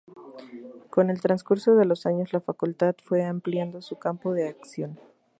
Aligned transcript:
Con 0.89 1.11
el 1.11 1.21
transcurso 1.21 1.75
de 1.75 1.85
los 1.85 2.07
años, 2.07 2.33
la 2.33 2.41
Facultad 2.41 2.95
fue 3.03 3.23
ampliando 3.23 3.83
su 3.83 3.99
campo 3.99 4.33
de 4.33 4.47
acción. 4.49 4.97